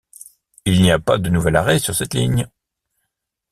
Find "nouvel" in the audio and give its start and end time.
1.29-1.55